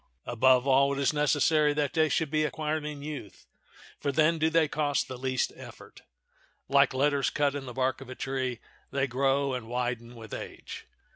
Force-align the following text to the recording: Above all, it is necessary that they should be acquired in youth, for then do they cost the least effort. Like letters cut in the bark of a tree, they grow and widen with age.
Above 0.25 0.65
all, 0.65 0.93
it 0.93 0.97
is 0.99 1.13
necessary 1.13 1.73
that 1.75 1.93
they 1.93 2.09
should 2.09 2.31
be 2.31 2.43
acquired 2.43 2.83
in 2.83 3.03
youth, 3.03 3.45
for 3.99 4.11
then 4.11 4.39
do 4.39 4.49
they 4.49 4.67
cost 4.67 5.07
the 5.07 5.15
least 5.15 5.53
effort. 5.55 6.01
Like 6.67 6.95
letters 6.95 7.29
cut 7.29 7.53
in 7.53 7.67
the 7.67 7.73
bark 7.73 8.01
of 8.01 8.09
a 8.09 8.15
tree, 8.15 8.57
they 8.89 9.05
grow 9.05 9.53
and 9.53 9.67
widen 9.67 10.15
with 10.15 10.33
age. 10.33 10.87